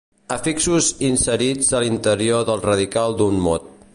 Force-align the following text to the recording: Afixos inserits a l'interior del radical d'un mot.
Afixos 0.35 0.87
inserits 1.09 1.69
a 1.79 1.83
l'interior 1.85 2.49
del 2.51 2.65
radical 2.65 3.17
d'un 3.21 3.41
mot. 3.49 3.71